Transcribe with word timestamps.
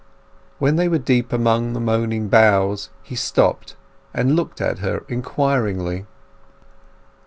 When 0.57 0.77
they 0.77 0.87
were 0.87 0.97
deep 0.97 1.31
among 1.31 1.73
the 1.73 1.79
moaning 1.79 2.27
boughs 2.27 2.89
he 3.03 3.13
stopped 3.13 3.75
and 4.15 4.35
looked 4.35 4.59
at 4.59 4.79
her 4.79 5.05
inquiringly. 5.07 6.07